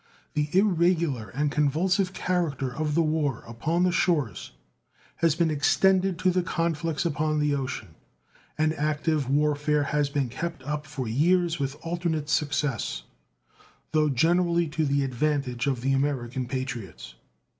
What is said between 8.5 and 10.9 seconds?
An active warfare has been kept up